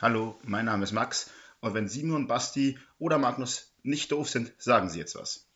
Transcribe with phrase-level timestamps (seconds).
[0.00, 1.30] Hallo, mein Name ist Max
[1.60, 5.46] und wenn Simon, Basti oder Magnus nicht doof sind, sagen sie jetzt was.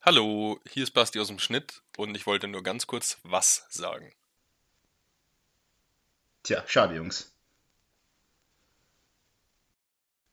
[0.00, 4.12] Hallo, hier ist Basti aus dem Schnitt und ich wollte nur ganz kurz was sagen.
[6.44, 7.34] Tja, schade, Jungs.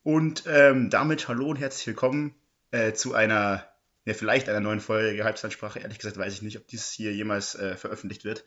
[0.04, 2.36] Und ähm, damit hallo und herzlich willkommen
[2.70, 3.68] äh, zu einer,
[4.05, 5.79] ja, vielleicht einer neuen Folge Halbzeitsprache.
[5.79, 8.45] Ehrlich gesagt weiß ich nicht, ob dies hier jemals äh, veröffentlicht wird.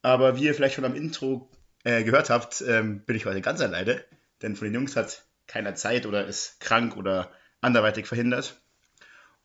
[0.00, 1.50] Aber wie ihr vielleicht schon am Intro
[1.84, 4.04] äh, gehört habt, ähm, bin ich heute ganz alleine,
[4.42, 7.30] denn von den Jungs hat keiner Zeit oder ist krank oder
[7.60, 8.60] anderweitig verhindert.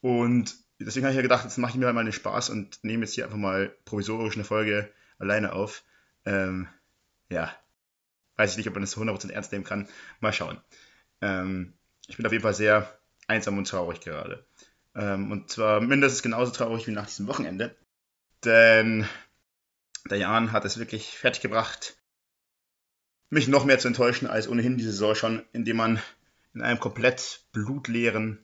[0.01, 3.05] Und deswegen habe ich ja gedacht, jetzt mache ich mir mal einen Spaß und nehme
[3.05, 5.83] jetzt hier einfach mal provisorisch eine Folge alleine auf.
[6.25, 6.67] Ähm,
[7.29, 7.55] ja,
[8.35, 9.87] weiß ich nicht, ob man das zu 100% ernst nehmen kann.
[10.19, 10.59] Mal schauen.
[11.21, 11.73] Ähm,
[12.07, 14.45] ich bin auf jeden Fall sehr einsam und traurig gerade.
[14.95, 17.75] Ähm, und zwar mindestens genauso traurig wie nach diesem Wochenende.
[18.43, 19.07] Denn
[20.09, 21.95] der Jan hat es wirklich fertiggebracht,
[23.29, 26.01] mich noch mehr zu enttäuschen als ohnehin diese Saison schon, indem man
[26.53, 28.39] in einem komplett blutleeren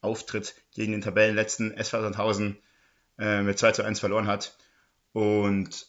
[0.00, 2.58] Auftritt gegen den Tabellenletzten SV Sandhausen
[3.18, 4.56] äh, mit 2 zu 1 verloren hat.
[5.12, 5.86] Und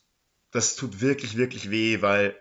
[0.51, 2.35] das tut wirklich, wirklich weh, weil,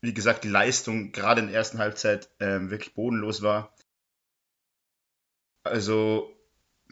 [0.00, 3.74] wie gesagt, die Leistung gerade in der ersten Halbzeit äh, wirklich bodenlos war.
[5.64, 6.32] Also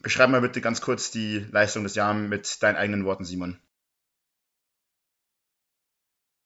[0.02, 3.61] beschreib mal bitte ganz kurz die Leistung des Jahres mit deinen eigenen Worten, Simon.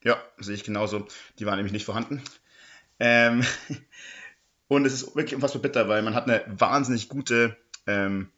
[0.02, 1.06] Ja, sehe ich genauso.
[1.38, 2.22] Die waren nämlich nicht vorhanden.
[2.98, 3.44] Ähm,
[4.68, 7.56] und es ist wirklich unfassbar bitter, weil man hat eine wahnsinnig gute
[7.86, 8.30] ähm,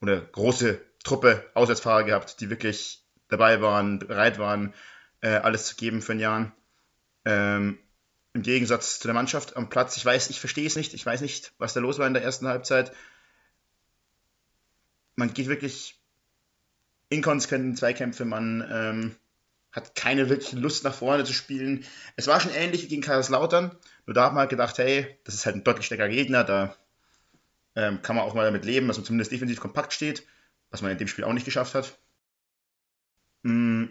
[0.00, 4.74] oder große Truppe Auswärtsfahrer gehabt, die wirklich dabei waren, bereit waren,
[5.20, 6.52] äh, alles zu geben für ein Jahr.
[7.24, 7.78] Ähm,
[8.34, 9.96] Im Gegensatz zu der Mannschaft am Platz.
[9.96, 10.94] Ich weiß, ich verstehe es nicht.
[10.94, 12.92] Ich weiß nicht, was da los war in der ersten Halbzeit.
[15.16, 15.98] Man geht wirklich
[17.08, 18.24] inkonsequent in Zweikämpfe.
[18.24, 19.16] Man ähm,
[19.72, 21.84] hat keine wirkliche Lust nach vorne zu spielen.
[22.16, 25.34] Es war schon ähnlich wie gegen Kaiserslautern, nur da hat man halt gedacht, hey, das
[25.34, 26.74] ist halt ein deutlich stärkerer Gegner, da
[27.76, 30.26] ähm, kann man auch mal damit leben, dass man zumindest defensiv kompakt steht,
[30.70, 31.98] was man in dem Spiel auch nicht geschafft hat.
[33.44, 33.90] Hm,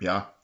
[0.00, 0.34] ja,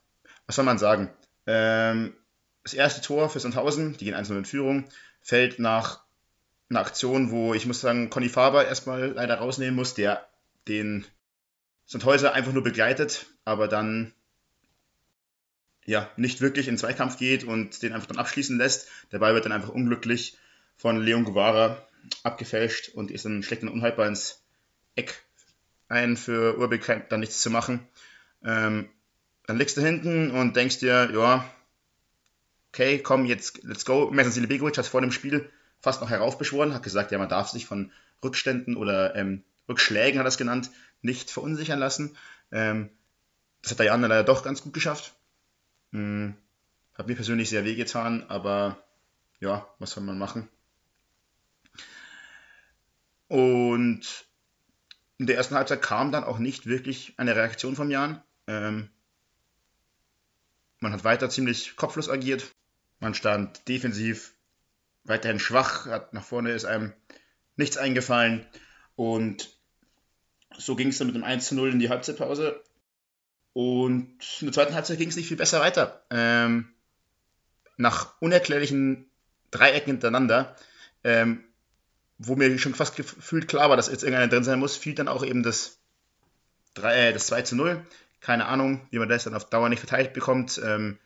[0.47, 1.11] was soll man sagen?
[1.47, 2.15] Ähm,
[2.63, 4.85] das erste Tor für Sandhausen, die gehen 1 in Führung,
[5.21, 6.03] fällt nach
[6.71, 10.29] einer Aktion, wo ich muss sagen, Conny Faber erstmal leider rausnehmen muss, der
[10.69, 11.07] den
[11.87, 14.13] Sandhäuser einfach nur begleitet, aber dann
[15.89, 18.89] ja, nicht wirklich in Zweikampf geht und den einfach dann abschließen lässt.
[19.11, 20.37] Der Ball wird dann einfach unglücklich
[20.77, 21.83] von Leon Guevara
[22.23, 24.43] abgefälscht und ist dann schlägt dann unhaltbar ins
[24.97, 25.23] Eck
[25.89, 27.89] ein für Urbeck dann nichts zu machen.
[28.45, 28.91] Ähm,
[29.47, 31.51] dann liegst du hinten und denkst dir, ja,
[32.71, 34.11] okay, komm, jetzt, let's go.
[34.11, 35.51] Messer Silibegovic hat vor dem Spiel
[35.81, 40.27] fast noch heraufbeschworen, hat gesagt, ja, man darf sich von Rückständen oder ähm, Rückschlägen, hat
[40.27, 40.71] er es genannt,
[41.01, 42.15] nicht verunsichern lassen.
[42.53, 42.91] Ähm,
[43.63, 45.15] das hat der Jan leider doch ganz gut geschafft.
[45.93, 46.35] Hm,
[46.95, 48.83] hat mir persönlich sehr wehgetan, aber
[49.41, 50.49] ja, was soll man machen?
[53.29, 54.27] Und
[55.19, 58.23] in der ersten Halbzeit kam dann auch nicht wirklich eine Reaktion vom Jan.
[58.47, 58.89] Ähm,
[60.81, 62.55] man hat weiter ziemlich kopflos agiert.
[63.01, 64.35] Man stand defensiv
[65.05, 66.93] weiterhin schwach, hat nach vorne ist einem
[67.57, 68.47] nichts eingefallen.
[68.97, 69.51] Und
[70.57, 72.63] so ging es dann mit dem 1 zu 0 in die Halbzeitpause.
[73.59, 76.01] Und in der zweiten Halbzeit ging es nicht viel besser weiter.
[76.11, 76.69] Ähm,
[77.77, 79.11] nach unerklärlichen
[79.51, 80.55] Dreiecken hintereinander,
[81.03, 81.43] ähm,
[82.19, 85.09] wo mir schon fast gefühlt klar war, dass jetzt irgendeiner drin sein muss, fiel dann
[85.09, 85.77] auch eben das,
[86.75, 87.85] 3, äh, das 2 zu 0.
[88.21, 90.61] Keine Ahnung, wie man das dann auf Dauer nicht verteilt bekommt.
[90.65, 90.97] Ähm,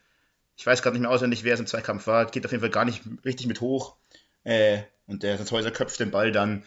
[0.54, 2.26] ich weiß gerade nicht mehr auswendig, wer es im Zweikampf war.
[2.26, 3.96] Geht auf jeden Fall gar nicht richtig mit hoch.
[4.44, 6.64] Äh, und der Häuser köpft den Ball dann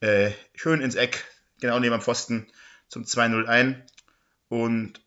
[0.00, 1.22] äh, schön ins Eck,
[1.60, 2.46] genau neben dem Pfosten,
[2.88, 3.84] zum 2-0 ein.
[4.48, 5.01] Und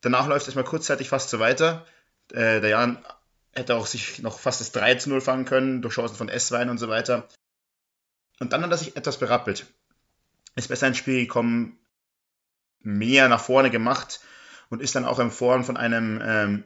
[0.00, 1.86] danach läuft es erstmal kurzzeitig fast so weiter.
[2.32, 3.04] Äh, der Jan
[3.54, 6.70] hätte auch sich noch fast das 3 zu 0 fangen können, durch Chancen von S-Wein
[6.70, 7.28] und so weiter.
[8.40, 9.66] Und dann hat er sich etwas berappelt.
[10.54, 11.78] Ist besser ins Spiel gekommen,
[12.80, 14.20] mehr nach vorne gemacht
[14.70, 16.64] und ist dann auch im Forum von einem ähm,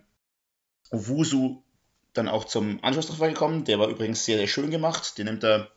[0.91, 1.63] Owusu
[2.13, 3.65] dann auch zum Anschlusstreffer gekommen.
[3.65, 5.17] Der war übrigens sehr, sehr schön gemacht.
[5.19, 5.71] Den nimmt er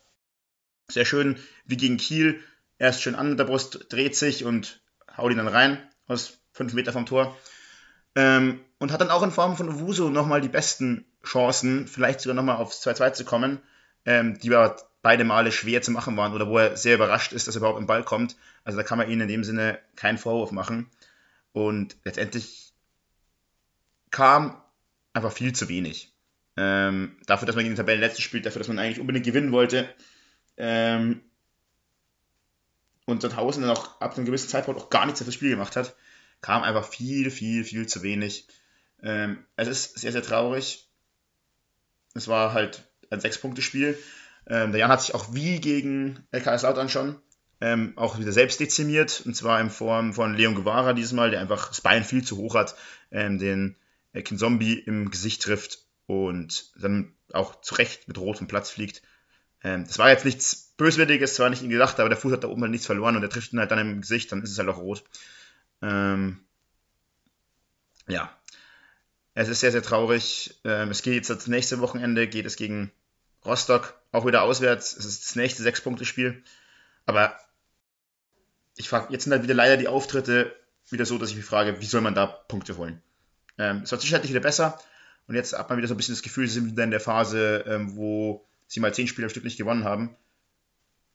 [0.89, 2.43] sehr schön wie gegen Kiel.
[2.77, 4.81] Erst schön an der Brust, dreht sich und
[5.15, 7.37] haut ihn dann rein aus fünf Meter vom Tor.
[8.15, 12.35] Ähm, und hat dann auch in Form von Owusu nochmal die besten Chancen, vielleicht sogar
[12.35, 13.59] nochmal aufs 2-2 zu kommen,
[14.05, 17.47] ähm, die aber beide Male schwer zu machen waren oder wo er sehr überrascht ist,
[17.47, 18.37] dass er überhaupt im Ball kommt.
[18.63, 20.89] Also da kann man ihnen in dem Sinne keinen Vorwurf machen.
[21.51, 22.73] Und letztendlich
[24.11, 24.61] kam
[25.13, 26.13] einfach viel zu wenig.
[26.57, 29.89] Ähm, dafür, dass man gegen den Tabellenletzten spielt, dafür, dass man eigentlich unbedingt gewinnen wollte.
[30.57, 31.21] Ähm,
[33.05, 35.75] und Sandhausen dann auch ab einem gewissen Zeitpunkt auch gar nichts für das Spiel gemacht
[35.75, 35.95] hat,
[36.41, 38.47] kam einfach viel, viel, viel zu wenig.
[39.01, 40.87] Ähm, es ist sehr, sehr traurig.
[42.13, 43.97] Es war halt ein Sechs-Punkte-Spiel.
[44.47, 47.19] Ähm, der Jan hat sich auch wie gegen LKS Lautern schon
[47.61, 51.39] ähm, auch wieder selbst dezimiert, und zwar in Form von Leon Guevara dieses Mal, der
[51.39, 52.75] einfach das Bein viel zu hoch hat,
[53.11, 53.75] ähm, den
[54.13, 59.01] äh, Zombie im Gesicht trifft und dann auch zurecht mit rotem Platz fliegt.
[59.63, 62.49] Ähm, das war jetzt nichts Böswilliges, zwar nicht ihn gedacht, aber der Fuß hat da
[62.49, 64.59] oben halt nichts verloren und der trifft ihn halt dann im Gesicht, dann ist es
[64.59, 65.03] halt auch rot.
[65.85, 66.39] Ähm,
[68.07, 68.35] ja,
[69.35, 70.59] es ist sehr, sehr traurig.
[70.63, 72.91] Ähm, es geht jetzt das nächste Wochenende, geht es gegen
[73.45, 74.95] Rostock, auch wieder auswärts.
[74.97, 76.43] Es ist das nächste Sechs-Punkte-Spiel.
[77.05, 77.37] Aber
[78.77, 80.55] ich frage, jetzt sind halt wieder leider die Auftritte
[80.89, 83.01] wieder so, dass ich mich frage, wie soll man da Punkte holen?
[83.57, 84.79] Ähm, es wird sicherlich wieder besser.
[85.27, 86.99] Und jetzt hat man wieder so ein bisschen das Gefühl, sie sind wieder in der
[86.99, 90.15] Phase, ähm, wo sie mal zehn Spiele am Stück nicht gewonnen haben.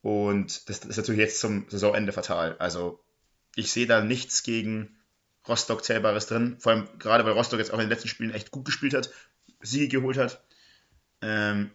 [0.01, 2.55] Und das, das ist natürlich jetzt zum Saisonende fatal.
[2.59, 3.03] Also
[3.55, 4.97] ich sehe da nichts gegen
[5.47, 6.57] Rostock Zählbares drin.
[6.59, 9.09] Vor allem gerade, weil Rostock jetzt auch in den letzten Spielen echt gut gespielt hat,
[9.61, 10.43] Siege geholt hat.
[11.21, 11.71] Ähm,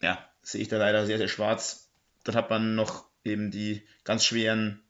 [0.00, 1.90] ja, sehe ich da leider sehr, sehr schwarz.
[2.24, 4.82] Dann hat man noch eben die ganz schweren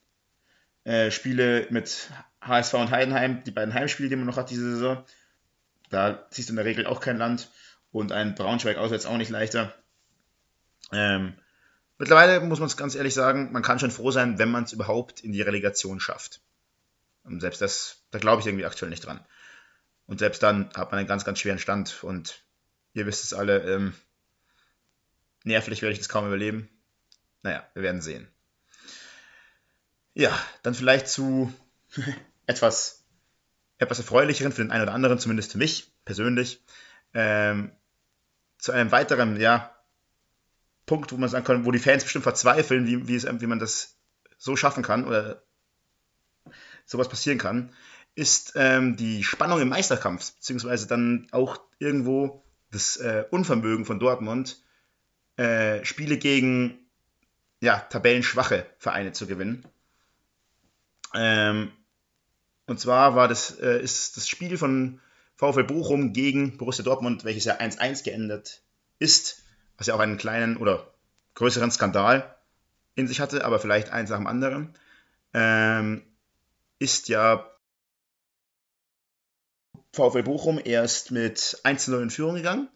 [0.85, 2.11] äh, Spiele mit
[2.41, 5.05] HSV und Heidenheim, die beiden Heimspiele, die man noch hat diese Saison.
[5.91, 7.51] Da ziehst du in der Regel auch kein Land
[7.91, 9.75] und ein Braunschweig auswärts auch nicht leichter.
[10.93, 11.35] Ähm,
[11.99, 14.73] mittlerweile muss man es ganz ehrlich sagen, man kann schon froh sein, wenn man es
[14.73, 16.41] überhaupt in die Relegation schafft.
[17.25, 19.25] Und selbst das, da glaube ich irgendwie aktuell nicht dran.
[20.07, 22.43] Und selbst dann hat man einen ganz, ganz schweren Stand und
[22.93, 23.95] ihr wisst es alle, ähm,
[25.45, 26.69] nervlich werde ich das kaum überleben.
[27.43, 28.29] Naja, wir werden sehen.
[30.15, 31.53] Ja, dann vielleicht zu
[32.47, 33.05] etwas,
[33.79, 36.63] etwas erfreulicheren für den einen oder anderen, zumindest für mich persönlich.
[37.15, 37.73] Ähm,
[38.59, 39.74] zu einem weiteren, ja,
[40.87, 43.59] Punkt, wo man sagen kann, wo die Fans bestimmt verzweifeln, wie, wie, es, wie man
[43.59, 43.97] das
[44.37, 45.43] so schaffen kann oder
[46.85, 47.73] sowas passieren kann,
[48.15, 54.63] ist ähm, die Spannung im Meisterkampf, beziehungsweise dann auch irgendwo das äh, Unvermögen von Dortmund,
[55.37, 56.79] äh, Spiele gegen
[57.61, 59.65] ja, tabellenschwache Vereine zu gewinnen.
[61.15, 61.73] Ähm,
[62.67, 65.01] und zwar war das, äh, ist das Spiel von
[65.37, 68.63] VfL Bochum gegen Borussia Dortmund, welches ja 1-1 geändert
[68.99, 69.44] ist,
[69.77, 70.93] was ja auch einen kleinen oder
[71.35, 72.35] größeren Skandal
[72.95, 74.75] in sich hatte, aber vielleicht eins nach dem anderen,
[75.33, 76.03] ähm,
[76.79, 77.51] ist ja
[79.93, 82.69] VfL Bochum erst mit 1-0 in Führung gegangen.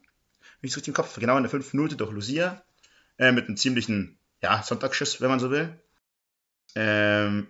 [0.60, 2.62] Wie ich es richtig im Kopf, genau in der 5 Minute durch Lucia,
[3.18, 5.78] äh, mit einem ziemlichen ja, Sonntagsschuss, wenn man so will.
[6.74, 7.48] Ähm,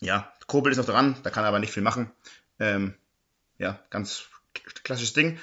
[0.00, 2.10] ja, Kobel ist noch dran, da kann er aber nicht viel machen.
[2.58, 2.94] Ähm,
[3.58, 4.24] ja, ganz
[4.82, 5.38] klassisches Ding.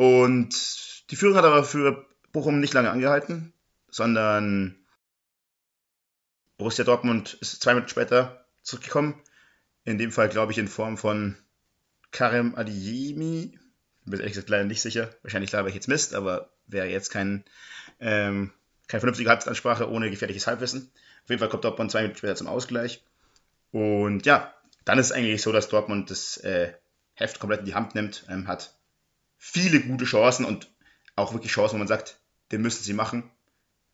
[0.00, 3.52] Und die Führung hat aber für Bochum nicht lange angehalten,
[3.90, 4.78] sondern
[6.56, 9.22] Borussia Dortmund ist zwei Minuten später zurückgekommen.
[9.84, 11.36] In dem Fall, glaube ich, in Form von
[12.12, 13.58] Karim Adiyemi.
[14.06, 15.10] Bin ehrlich gesagt leider nicht sicher.
[15.20, 17.44] Wahrscheinlich glaube ich jetzt Mist, aber wäre jetzt kein
[17.98, 18.54] ähm,
[18.88, 20.90] keine vernünftige Halbzeitansprache ohne gefährliches Halbwissen.
[21.24, 23.04] Auf jeden Fall kommt Dortmund zwei Minuten später zum Ausgleich.
[23.70, 24.54] Und ja,
[24.86, 26.72] dann ist es eigentlich so, dass Dortmund das äh,
[27.12, 28.79] Heft komplett in die Hand nimmt, ähm, hat
[29.40, 30.70] viele gute Chancen und
[31.16, 32.20] auch wirklich Chancen, wo man sagt,
[32.52, 33.28] den müssen sie machen,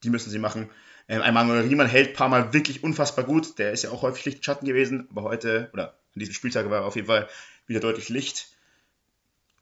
[0.03, 0.69] die müssen sie machen.
[1.09, 4.03] Ähm, ein Manuel Riemann hält ein paar Mal wirklich unfassbar gut, der ist ja auch
[4.03, 7.29] häufig Licht Schatten gewesen, aber heute, oder an diesem Spieltag war er auf jeden Fall
[7.67, 8.49] wieder deutlich Licht.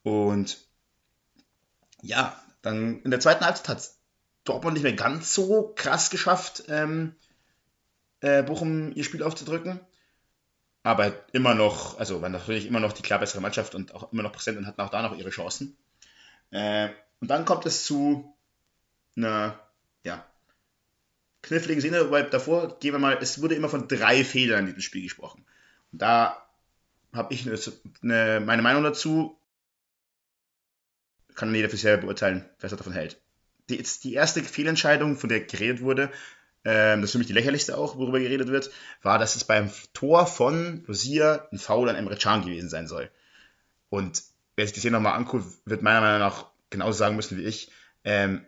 [0.03, 0.67] Und
[2.03, 3.91] ja, dann in der zweiten Halbzeit hat
[4.45, 7.15] Dortmund nicht mehr ganz so krass geschafft, ähm,
[8.21, 9.81] äh, Bochum ihr Spiel aufzudrücken.
[10.85, 14.23] Aber immer noch, also war natürlich immer noch die klar bessere Mannschaft und auch immer
[14.23, 15.77] noch präsent und hatten auch da noch ihre Chancen.
[16.53, 18.33] Äh, und dann kommt es zu
[19.17, 19.59] einer,
[20.05, 20.25] ja,
[21.43, 24.83] kniffligen Szene, weil davor gehen wir mal, es wurde immer von drei Fehlern in diesem
[24.83, 25.45] Spiel gesprochen.
[25.91, 26.47] Und da
[27.13, 27.59] habe ich eine,
[28.03, 29.37] eine, meine Meinung dazu.
[31.35, 33.19] Kann jeder für sich selber beurteilen, was er davon hält
[33.69, 36.11] die, die erste Fehlentscheidung, von der geredet wurde,
[36.65, 38.71] ähm, das ist für mich die lächerlichste auch, worüber geredet wird,
[39.03, 43.11] war, dass es beim Tor von Lucia ein Foul an Emre Can gewesen sein soll.
[43.91, 44.23] Und
[44.57, 47.71] wer sich das hier nochmal anguckt, wird meiner Meinung nach genauso sagen müssen wie ich,
[48.05, 48.45] ähm,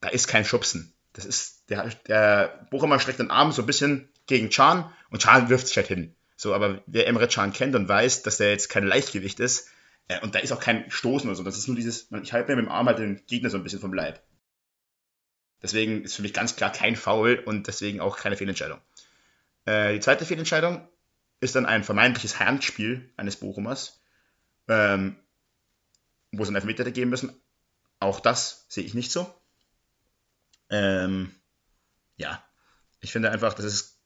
[0.00, 0.92] da ist kein Schubsen.
[1.12, 5.48] Das ist, der, der Bochumer streckt den Arm so ein bisschen gegen Can und Can
[5.48, 6.14] wirft sich halt hin.
[6.36, 9.68] So, aber wer Emre Can kennt und weiß, dass der jetzt kein Leichtgewicht ist,
[10.08, 12.50] äh, und da ist auch kein Stoßen oder so, das ist nur dieses, ich halte
[12.50, 14.20] mir mit dem Arm halt den Gegner so ein bisschen vom Leib.
[15.62, 18.80] Deswegen ist für mich ganz klar kein Foul und deswegen auch keine Fehlentscheidung.
[19.64, 20.86] Äh, die zweite Fehlentscheidung
[21.40, 24.00] ist dann ein vermeintliches Handspiel eines Bochumers,
[24.68, 25.16] ähm,
[26.32, 27.34] wo es einen Elfmeter geben müssen.
[28.00, 29.32] Auch das sehe ich nicht so.
[30.70, 31.34] Ähm,
[32.16, 32.42] ja,
[33.00, 33.98] ich finde einfach, das ist,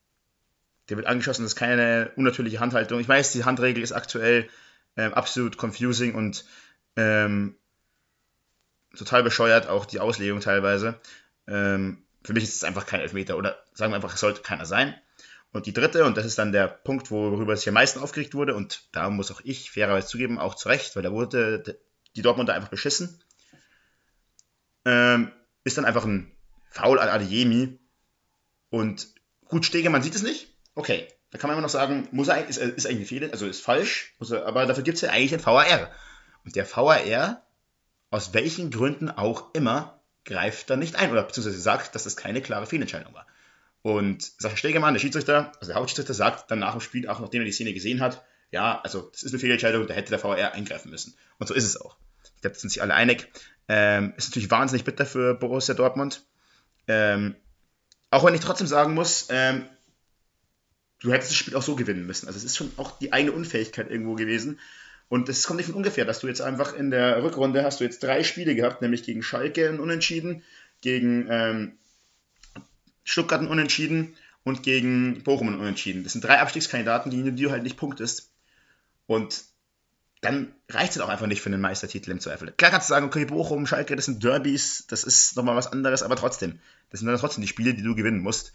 [0.88, 3.00] der wird angeschossen, das ist keine unnatürliche Handhaltung.
[3.00, 4.49] Ich weiß, die Handregel ist aktuell
[4.97, 6.45] ähm, absolut confusing und
[6.97, 7.57] ähm,
[8.97, 11.00] total bescheuert, auch die Auslegung teilweise.
[11.50, 14.66] Ähm, für mich ist es einfach kein Elfmeter oder sagen wir einfach, es sollte keiner
[14.66, 14.95] sein.
[15.52, 18.54] Und die dritte, und das ist dann der Punkt, worüber sich am meisten aufgeregt wurde,
[18.54, 21.80] und da muss auch ich fairerweise zugeben, auch zu Recht, weil da wurde
[22.14, 23.21] die Dortmunder einfach beschissen,
[24.85, 25.33] ähm,
[25.64, 26.30] ist dann einfach ein
[26.71, 27.80] Foul an Adeyemi.
[28.71, 29.09] Und
[29.47, 30.54] gut, Stegemann sieht es nicht.
[30.76, 33.61] Okay, da kann man immer noch sagen, muss er, ist, ist eigentlich Fehler, also ist
[33.61, 35.90] falsch, er, aber dafür gibt es ja eigentlich den VAR.
[36.45, 37.42] Und der VAR,
[38.11, 40.00] aus welchen Gründen auch immer,
[40.31, 43.27] greift da nicht ein oder beziehungsweise sagt, dass das keine klare Fehlentscheidung war.
[43.83, 47.43] Und Sascha Stegemann, der Schiedsrichter, also der Hauptschiedsrichter, sagt dann nach dem Spiel, auch nachdem
[47.43, 50.53] er die Szene gesehen hat, ja, also das ist eine Fehlentscheidung, da hätte der VR
[50.53, 51.15] eingreifen müssen.
[51.39, 51.97] Und so ist es auch.
[52.37, 53.29] Ich glaube, da sind sich alle einig.
[53.69, 56.25] Ähm, ist natürlich wahnsinnig bitter für Borussia Dortmund.
[56.87, 57.35] Ähm,
[58.11, 59.67] auch wenn ich trotzdem sagen muss, ähm,
[61.01, 62.27] du hättest das Spiel auch so gewinnen müssen.
[62.27, 64.59] Also es ist schon auch die eigene Unfähigkeit irgendwo gewesen.
[65.11, 67.85] Und es kommt nicht von ungefähr, dass du jetzt einfach in der Rückrunde hast du
[67.85, 70.45] jetzt drei Spiele gehabt, nämlich gegen Schalke ein Unentschieden,
[70.83, 71.73] gegen ähm,
[73.02, 74.14] Stuttgart ein Unentschieden
[74.45, 76.05] und gegen Bochum ein Unentschieden.
[76.05, 78.31] Das sind drei Abstiegskandidaten, die du halt nicht punktest.
[79.07, 79.43] Und
[80.21, 82.52] dann reicht es auch einfach nicht für einen Meistertitel im Zweifel.
[82.52, 86.05] Klar kannst du sagen, okay, Bochum, Schalke, das sind Derbys, das ist nochmal was anderes,
[86.05, 88.52] aber trotzdem, das sind dann trotzdem die Spiele, die du gewinnen musst.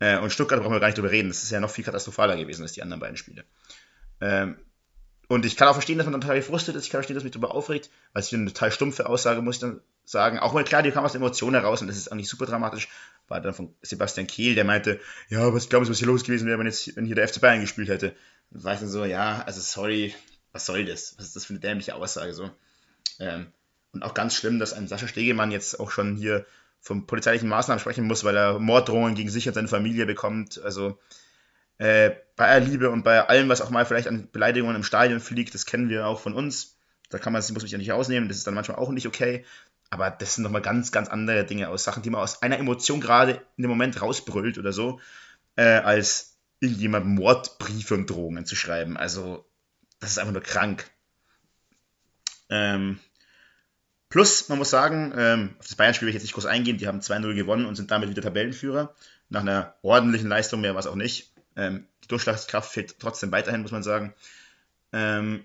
[0.00, 2.36] Äh, und Stuttgart brauchen wir gar nicht drüber reden, das ist ja noch viel katastrophaler
[2.36, 3.44] gewesen als die anderen beiden Spiele.
[4.20, 4.56] Ähm,
[5.28, 7.24] und ich kann auch verstehen, dass man dann total gefrustet ist, ich kann verstehen, dass
[7.24, 10.38] mich darüber aufregt, weil es eine total stumpfe Aussage, muss ich dann sagen.
[10.38, 12.88] Auch mal klar, die kam aus Emotionen heraus und das ist auch nicht super dramatisch.
[13.28, 16.46] War dann von Sebastian Kehl, der meinte, ja, was glauben Sie, was hier los gewesen
[16.46, 18.14] wäre, wenn jetzt wenn hier der FC Bayern gespielt hätte.
[18.50, 20.14] Dann war ich dann so, ja, also sorry,
[20.52, 21.14] was soll das?
[21.16, 22.50] Was ist das für eine dämliche Aussage so?
[23.18, 23.46] Ähm,
[23.92, 26.46] und auch ganz schlimm, dass ein Sascha Stegemann jetzt auch schon hier
[26.80, 30.60] von polizeilichen Maßnahmen sprechen muss, weil er Morddrohungen gegen sich und seine Familie bekommt.
[30.62, 30.98] Also
[31.78, 35.20] äh, bei aller Liebe und bei allem, was auch mal vielleicht an Beleidigungen im Stadion
[35.20, 36.76] fliegt, das kennen wir auch von uns.
[37.10, 39.06] Da kann man, das muss mich ja nicht ausnehmen, das ist dann manchmal auch nicht
[39.06, 39.44] okay.
[39.90, 43.00] Aber das sind nochmal ganz, ganz andere Dinge aus Sachen, die man aus einer Emotion
[43.00, 45.00] gerade in dem Moment rausbrüllt oder so,
[45.56, 48.96] äh, als irgendjemand Mordbriefe und Drohungen zu schreiben.
[48.96, 49.44] Also
[50.00, 50.90] das ist einfach nur krank.
[52.48, 53.00] Ähm,
[54.08, 56.86] plus, man muss sagen, ähm, auf das Bayern-Spiel will ich jetzt nicht groß eingehen, die
[56.86, 58.94] haben 2-0 gewonnen und sind damit wieder Tabellenführer.
[59.28, 61.31] Nach einer ordentlichen Leistung, mehr war es auch nicht.
[61.56, 64.14] Ähm, die Durchschlagskraft fehlt trotzdem weiterhin, muss man sagen.
[64.92, 65.44] Ähm,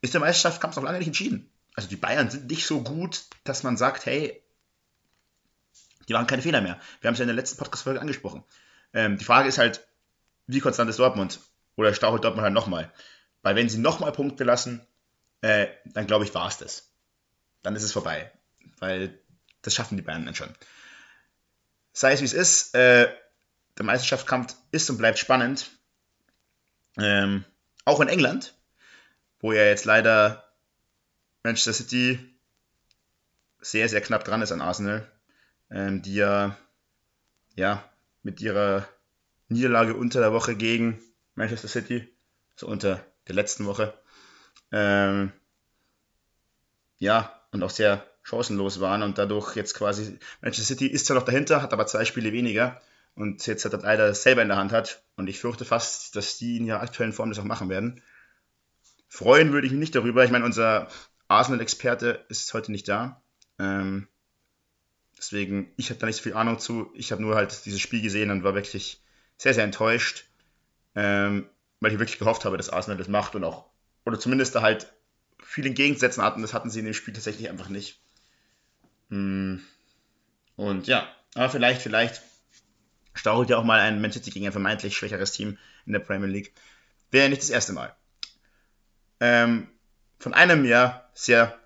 [0.00, 1.50] ist der Meisterschaftskampf noch lange nicht entschieden.
[1.74, 4.42] Also die Bayern sind nicht so gut, dass man sagt, hey,
[6.08, 6.78] die machen keine Fehler mehr.
[7.00, 8.42] Wir haben es ja in der letzten Podcast-Folge angesprochen.
[8.92, 9.86] Ähm, die Frage ist halt,
[10.46, 11.40] wie konstant ist Dortmund?
[11.76, 12.92] Oder strauchelt Dortmund halt nochmal?
[13.42, 14.86] Weil wenn sie nochmal Punkte lassen,
[15.40, 16.90] äh, dann glaube ich, war es das.
[17.62, 18.30] Dann ist es vorbei.
[18.78, 19.18] Weil
[19.62, 20.54] das schaffen die Bayern dann schon.
[21.92, 23.12] Sei es wie es ist, äh,
[23.78, 25.70] der Meisterschaftskampf ist und bleibt spannend.
[26.98, 27.44] Ähm,
[27.84, 28.54] auch in England,
[29.40, 30.44] wo ja jetzt leider
[31.42, 32.18] Manchester City
[33.60, 35.10] sehr, sehr knapp dran ist an Arsenal,
[35.70, 36.56] ähm, die ja,
[37.54, 37.82] ja
[38.22, 38.86] mit ihrer
[39.48, 41.00] Niederlage unter der Woche gegen
[41.34, 42.08] Manchester City,
[42.56, 43.94] so unter der letzten Woche.
[44.70, 45.32] Ähm,
[46.98, 51.24] ja, und auch sehr chancenlos waren und dadurch jetzt quasi, Manchester City ist zwar noch
[51.24, 52.80] dahinter, hat aber zwei Spiele weniger
[53.14, 56.38] und jetzt hat er leider selber in der Hand hat und ich fürchte fast, dass
[56.38, 58.02] die in ihrer aktuellen Form das auch machen werden.
[59.08, 60.24] Freuen würde ich mich nicht darüber.
[60.24, 60.88] Ich meine, unser
[61.28, 63.22] Arsenal-Experte ist heute nicht da.
[63.58, 64.08] Ähm,
[65.18, 66.90] deswegen, ich habe da nicht so viel Ahnung zu.
[66.94, 69.02] Ich habe nur halt dieses Spiel gesehen und war wirklich
[69.36, 70.24] sehr, sehr enttäuscht.
[70.94, 71.46] Ähm,
[71.80, 73.66] weil ich wirklich gehofft habe, dass Arsenal das macht und auch,
[74.06, 74.92] oder zumindest da halt
[75.42, 76.40] viel entgegensetzen hatten.
[76.40, 78.00] Das hatten sie in dem Spiel tatsächlich einfach nicht.
[79.10, 79.60] Hm.
[80.56, 82.22] Und ja, aber vielleicht, vielleicht
[83.14, 86.28] staucht ja auch mal ein Man City gegen ein vermeintlich schwächeres Team in der Premier
[86.28, 86.52] League.
[87.10, 87.94] Wäre nicht das erste Mal.
[89.20, 89.68] Ähm,
[90.18, 91.58] von einem Jahr sehr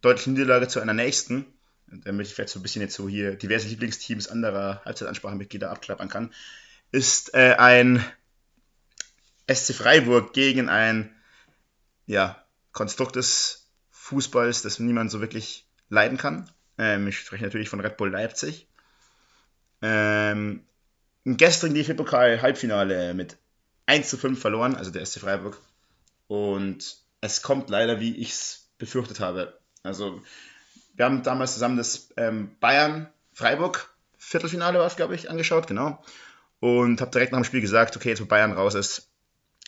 [0.00, 1.46] deutlichen Niederlage zu einer nächsten,
[1.86, 6.32] damit ich vielleicht so ein bisschen jetzt so hier diverse Lieblingsteams anderer Halbzeitansprachemitglieder abklappern kann,
[6.92, 8.04] ist äh, ein
[9.52, 11.14] SC Freiburg gegen ein
[12.06, 16.50] ja, Konstrukt des Fußballs, das niemand so wirklich leiden kann.
[16.78, 18.68] Ähm, ich spreche natürlich von Red Bull Leipzig.
[19.82, 20.64] Ähm,
[21.24, 23.36] Im gestrigen DFB-Pokal Halbfinale mit
[23.86, 25.60] 1 zu 5 verloren, also der SC Freiburg.
[26.26, 29.58] Und es kommt leider, wie ich es befürchtet habe.
[29.82, 30.22] Also,
[30.94, 36.02] wir haben damals zusammen das ähm, Bayern-Freiburg Viertelfinale, war es, glaube ich, angeschaut, genau.
[36.60, 39.10] Und habe direkt nach dem Spiel gesagt, okay, jetzt wo Bayern raus ist,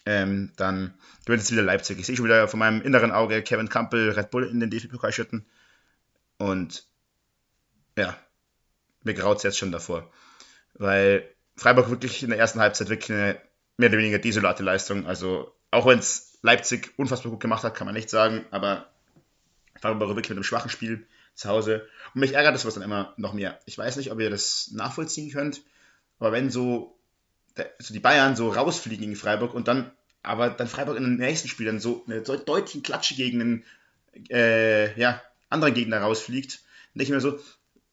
[0.07, 0.95] ähm, dann
[1.25, 1.99] gewinnt jetzt wieder Leipzig.
[1.99, 5.13] Ich sehe schon wieder von meinem inneren Auge Kevin Campbell Red Bull in den DFB-Pokal
[5.13, 5.47] schütten.
[6.39, 6.87] Und
[7.99, 8.17] ja,
[9.03, 10.11] mir graut es jetzt schon davor.
[10.75, 13.41] Weil Freiburg wirklich in der ersten Halbzeit wirklich eine
[13.77, 15.07] mehr oder weniger desolate Leistung.
[15.07, 18.87] Also auch wenn es Leipzig unfassbar gut gemacht hat, kann man nicht sagen, aber
[19.81, 21.87] Freiburg wirklich mit einem schwachen Spiel zu Hause.
[22.15, 23.59] Und mich ärgert das was dann immer noch mehr.
[23.67, 25.63] Ich weiß nicht, ob ihr das nachvollziehen könnt,
[26.19, 26.97] aber wenn so,
[27.79, 29.91] so die Bayern so rausfliegen gegen Freiburg und dann,
[30.23, 33.65] aber dann Freiburg in den nächsten Spiel dann so eine deutliche Klatsche gegen einen
[34.31, 35.21] äh, ja,
[35.51, 36.61] anderen Gegner rausfliegt,
[36.95, 37.39] ich mir so,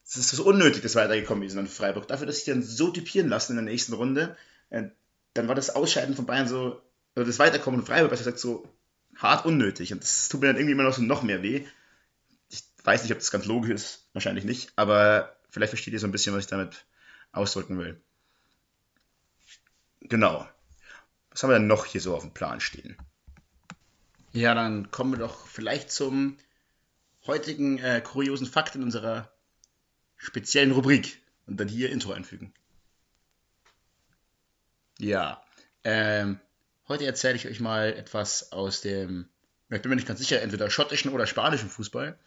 [0.06, 2.06] es ist so unnötig, dass weitergekommen ist in Freiburg.
[2.08, 4.36] Dafür, dass sie dann so typieren lassen in der nächsten Runde,
[4.70, 4.84] äh,
[5.32, 6.82] dann war das Ausscheiden von Bayern so,
[7.16, 8.68] oder das Weiterkommen von Freiburg, besser gesagt, so
[9.16, 9.92] hart unnötig.
[9.92, 11.66] Und das tut mir dann irgendwie immer noch so noch mehr weh.
[12.50, 16.06] Ich weiß nicht, ob das ganz logisch ist, wahrscheinlich nicht, aber vielleicht versteht ihr so
[16.06, 16.84] ein bisschen, was ich damit
[17.32, 18.00] ausdrücken will.
[20.02, 20.46] Genau.
[21.30, 22.96] Was haben wir denn noch hier so auf dem Plan stehen?
[24.32, 26.36] Ja, dann kommen wir doch vielleicht zum
[27.26, 29.33] heutigen äh, kuriosen Fakt in unserer
[30.24, 32.52] speziellen Rubrik und dann hier Intro einfügen.
[34.98, 35.42] Ja,
[35.82, 36.40] ähm,
[36.88, 39.28] heute erzähle ich euch mal etwas aus dem,
[39.70, 42.18] ich bin mir nicht ganz sicher, entweder schottischen oder spanischen Fußball.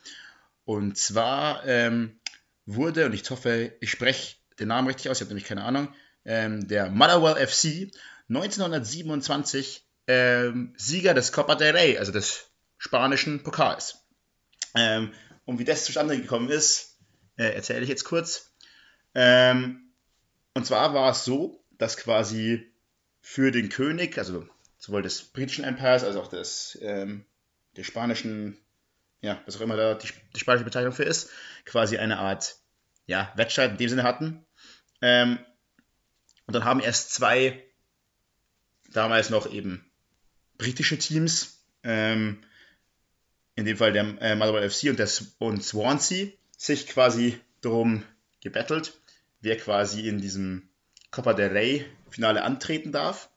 [0.65, 2.19] Und zwar ähm,
[2.65, 5.93] wurde, und ich hoffe, ich spreche den Namen richtig aus, ich habe nämlich keine Ahnung,
[6.25, 7.91] ähm, der Motherwell FC
[8.29, 14.05] 1927 ähm, Sieger des Copa del Rey, also des spanischen Pokals.
[14.75, 15.13] Ähm,
[15.45, 16.86] und wie das zustande gekommen ist,
[17.37, 18.51] äh, erzähle ich jetzt kurz.
[19.15, 19.91] Ähm,
[20.53, 22.71] und zwar war es so, dass quasi
[23.21, 27.25] für den König, also sowohl des britischen Empires als auch des, ähm,
[27.75, 28.57] des spanischen,
[29.21, 31.29] ja, was auch immer da die, die, spanische Bezeichnung für ist,
[31.65, 32.57] quasi eine Art
[33.05, 34.45] ja, Wettstreit in dem Sinne hatten.
[35.01, 35.39] Ähm,
[36.45, 37.63] und dann haben erst zwei,
[38.91, 39.85] damals noch eben
[40.57, 42.43] britische Teams, ähm,
[43.55, 48.03] in dem Fall der äh, Motherwell FC und, der, und Swansea, sich quasi darum
[48.41, 48.99] gebettelt,
[49.39, 50.67] wer quasi in diesem
[51.11, 53.29] Copa del Rey Finale antreten darf.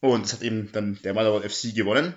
[0.00, 2.14] Und das hat eben dann der Motherwell FC gewonnen.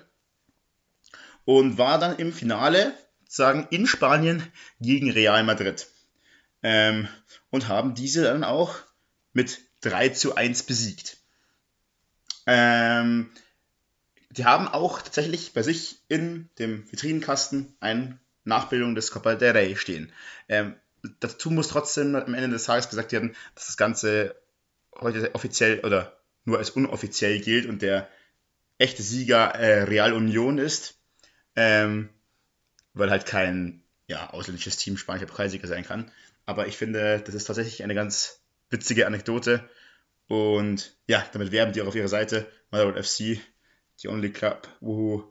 [1.44, 2.94] Und war dann im Finale,
[3.26, 4.42] sagen, in Spanien
[4.80, 5.86] gegen Real Madrid.
[6.62, 7.08] Ähm,
[7.50, 8.76] und haben diese dann auch
[9.32, 11.18] mit 3 zu 1 besiegt.
[12.46, 13.30] Ähm,
[14.30, 18.18] die haben auch tatsächlich bei sich in dem Vitrinenkasten eine
[18.48, 20.12] Nachbildung des Copa del Rey stehen.
[20.48, 20.74] Ähm,
[21.20, 24.34] dazu muss trotzdem am Ende des Tages gesagt werden, dass das Ganze
[25.00, 28.08] heute offiziell oder nur als unoffiziell gilt und der
[28.78, 30.98] echte Sieger äh, Real Union ist,
[31.56, 32.08] ähm,
[32.94, 36.10] weil halt kein ja, ausländisches Team spanischer Pokalsieger sein kann.
[36.46, 39.68] Aber ich finde, das ist tatsächlich eine ganz witzige Anekdote.
[40.28, 43.40] Und ja, damit werben die auch auf ihrer Seite, Motherwell FC,
[43.96, 45.24] the only club who,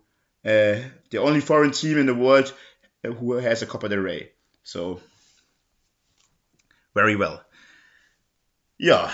[0.46, 0.76] uh,
[1.12, 2.56] the only foreign team in the world
[3.04, 4.32] who has a Copa del Rey.
[4.64, 5.02] So,
[6.94, 7.42] very well.
[8.78, 9.12] Ja,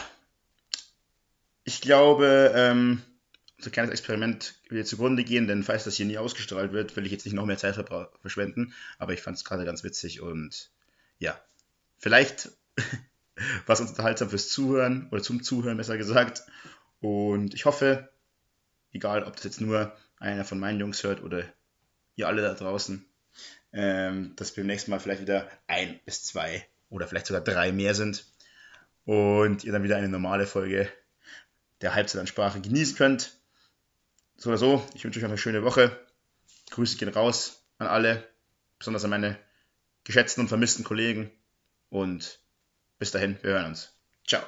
[1.64, 3.02] ich glaube, ähm,
[3.60, 7.06] so ein kleines Experiment wird zugrunde gehen, denn falls das hier nie ausgestrahlt wird, will
[7.06, 7.76] ich jetzt nicht noch mehr Zeit
[8.22, 10.72] verschwenden, aber ich fand es gerade ganz witzig und
[11.20, 11.40] ja,
[11.98, 12.52] vielleicht
[13.66, 16.44] was uns unterhaltsam fürs Zuhören oder zum Zuhören besser gesagt
[17.00, 18.10] und ich hoffe,
[18.92, 21.46] egal ob das jetzt nur einer von meinen Jungs hört oder
[22.16, 23.06] ihr alle da draußen,
[23.72, 27.72] ähm, dass wir beim nächsten Mal vielleicht wieder ein bis zwei oder vielleicht sogar drei
[27.72, 28.26] mehr sind
[29.06, 30.90] und ihr dann wieder eine normale Folge
[31.82, 33.38] der Halbzeitansprache genießen könnt.
[34.38, 35.98] So oder so, ich wünsche euch eine schöne Woche.
[36.72, 38.28] Grüße gehen raus an alle,
[38.80, 39.38] besonders an meine
[40.04, 41.32] geschätzten und vermissten Kollegen.
[41.90, 42.40] Und
[43.00, 43.94] bis dahin, wir hören uns.
[44.26, 44.44] Ciao.